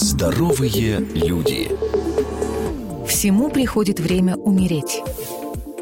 Здоровые 0.00 1.00
люди. 1.12 1.68
Всему 3.08 3.50
приходит 3.50 3.98
время 3.98 4.36
умереть. 4.36 5.02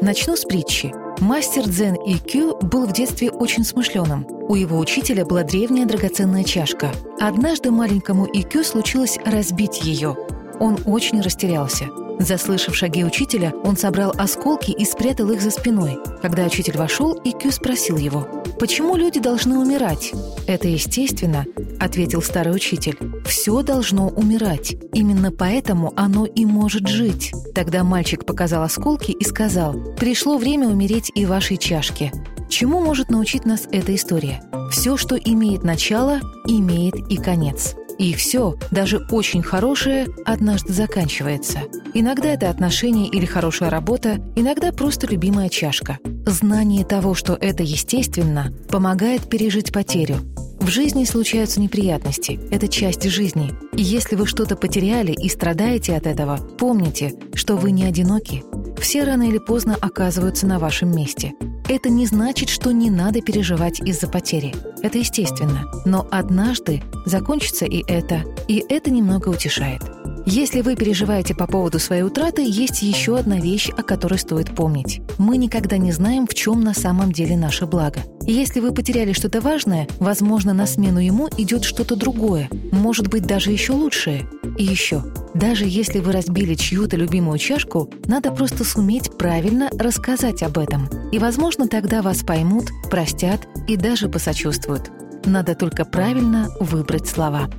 Начну 0.01 0.35
с 0.35 0.43
притчи. 0.43 0.91
Мастер 1.19 1.69
Дзен 1.69 1.93
Икю 1.93 2.57
был 2.63 2.87
в 2.87 2.93
детстве 2.93 3.29
очень 3.29 3.63
смышленым. 3.63 4.25
У 4.49 4.55
его 4.55 4.79
учителя 4.79 5.23
была 5.23 5.43
древняя 5.43 5.85
драгоценная 5.85 6.43
чашка. 6.43 6.91
Однажды 7.19 7.69
маленькому 7.69 8.25
Икю 8.25 8.63
случилось 8.63 9.19
разбить 9.23 9.83
ее. 9.83 10.17
Он 10.59 10.79
очень 10.87 11.21
растерялся. 11.21 11.85
Заслышав 12.19 12.75
шаги 12.75 13.03
учителя, 13.03 13.53
он 13.63 13.77
собрал 13.77 14.15
осколки 14.17 14.71
и 14.71 14.83
спрятал 14.83 15.29
их 15.29 15.41
за 15.41 15.51
спиной. 15.51 15.99
Когда 16.23 16.45
учитель 16.45 16.75
вошел, 16.75 17.13
Икю 17.23 17.51
спросил 17.51 17.97
его, 17.97 18.27
«Почему 18.59 18.95
люди 18.95 19.19
должны 19.19 19.59
умирать?» 19.59 20.13
«Это 20.47 20.67
естественно»,— 20.67 21.45
ответил 21.79 22.21
старый 22.21 22.55
учитель. 22.55 22.97
«Все 23.25 23.61
должно 23.61 24.09
умирать. 24.09 24.75
Именно 24.93 25.31
поэтому 25.31 25.93
оно 25.95 26.25
и 26.25 26.45
может 26.45 26.87
жить». 26.87 27.33
Тогда 27.53 27.83
мальчик 27.83 28.25
показал 28.25 28.63
осколки 28.63 29.11
и 29.11 29.23
сказал, 29.23 29.75
«Пришло 29.97 30.37
время 30.37 30.67
умереть 30.67 31.11
и 31.13 31.25
вашей 31.25 31.57
чашке». 31.57 32.11
Чему 32.49 32.79
может 32.79 33.09
научить 33.09 33.45
нас 33.45 33.67
эта 33.71 33.93
история? 33.93 34.41
Все, 34.71 34.95
что 34.95 35.15
имеет 35.15 35.63
начало, 35.63 36.21
имеет 36.47 36.95
и 36.95 37.17
конец. 37.17 37.75
И 37.97 38.13
все, 38.13 38.55
даже 38.71 39.05
очень 39.09 39.41
хорошее, 39.41 40.07
однажды 40.25 40.73
заканчивается. 40.73 41.61
Иногда 41.93 42.29
это 42.29 42.49
отношения 42.49 43.07
или 43.07 43.25
хорошая 43.25 43.69
работа, 43.69 44.19
иногда 44.35 44.71
просто 44.71 45.07
любимая 45.07 45.49
чашка. 45.49 45.97
Знание 46.25 46.85
того, 46.85 47.15
что 47.15 47.33
это 47.33 47.63
естественно, 47.63 48.53
помогает 48.69 49.29
пережить 49.29 49.71
потерю. 49.71 50.17
В 50.59 50.69
жизни 50.69 51.05
случаются 51.05 51.61
неприятности, 51.61 52.39
это 52.51 52.67
часть 52.67 53.07
жизни. 53.09 53.51
И 53.73 53.81
если 53.81 54.15
вы 54.15 54.25
что-то 54.25 54.55
потеряли 54.55 55.11
и 55.11 55.29
страдаете 55.29 55.95
от 55.95 56.07
этого, 56.07 56.37
помните, 56.57 57.13
что 57.35 57.55
вы 57.55 57.71
не 57.71 57.85
одиноки. 57.85 58.43
Все 58.79 59.03
рано 59.03 59.23
или 59.23 59.37
поздно 59.37 59.75
оказываются 59.79 60.45
на 60.45 60.59
вашем 60.59 60.95
месте. 60.95 61.33
Это 61.69 61.89
не 61.89 62.05
значит, 62.05 62.47
что 62.47 62.71
не 62.71 62.89
надо 62.89 63.21
переживать 63.21 63.81
из-за 63.81 64.07
потери. 64.07 64.55
Это 64.81 64.99
естественно. 64.99 65.69
Но 65.83 66.07
однажды 66.11 66.81
закончится 67.05 67.65
и 67.65 67.83
это, 67.87 68.23
и 68.47 68.63
это 68.69 68.89
немного 68.89 69.27
утешает. 69.27 69.81
Если 70.25 70.61
вы 70.61 70.75
переживаете 70.75 71.35
по 71.35 71.45
поводу 71.45 71.79
своей 71.79 72.03
утраты, 72.03 72.41
есть 72.41 72.81
еще 72.81 73.17
одна 73.17 73.39
вещь, 73.39 73.69
о 73.69 73.83
которой 73.83 74.19
стоит 74.19 74.53
помнить. 74.53 75.01
Мы 75.17 75.37
никогда 75.37 75.77
не 75.77 75.91
знаем, 75.91 76.25
в 76.25 76.33
чем 76.33 76.61
на 76.61 76.73
самом 76.73 77.11
деле 77.11 77.37
наше 77.37 77.65
благо. 77.65 77.99
Если 78.21 78.59
вы 78.59 78.73
потеряли 78.73 79.13
что-то 79.13 79.41
важное, 79.41 79.87
возможно, 79.99 80.53
на 80.53 80.67
смену 80.67 80.99
ему 80.99 81.29
идет 81.37 81.63
что-то 81.63 81.95
другое, 81.95 82.49
может 82.71 83.07
быть, 83.07 83.25
даже 83.25 83.51
еще 83.51 83.73
лучшее. 83.73 84.25
И 84.57 84.63
еще, 84.63 85.03
даже 85.35 85.65
если 85.65 85.99
вы 85.99 86.11
разбили 86.11 86.55
чью-то 86.55 86.97
любимую 86.97 87.37
чашку, 87.37 87.91
надо 88.05 88.31
просто 88.31 88.63
суметь 88.63 89.15
правильно 89.17 89.69
рассказать 89.77 90.41
об 90.41 90.57
этом. 90.57 90.89
И, 91.11 91.19
возможно, 91.19 91.67
тогда 91.67 92.01
вас 92.01 92.23
поймут, 92.23 92.71
простят 92.89 93.47
и 93.67 93.77
даже 93.77 94.09
посочувствуют. 94.09 94.89
Надо 95.25 95.53
только 95.53 95.85
правильно 95.85 96.49
выбрать 96.59 97.07
слова. 97.07 97.49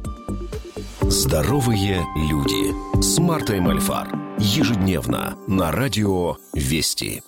Здоровые 1.03 2.05
люди 2.17 3.03
с 3.03 3.19
Мартой 3.19 3.61
Мальфар. 3.61 4.09
Ежедневно 4.39 5.37
на 5.47 5.71
радио 5.71 6.37
«Вести». 6.53 7.23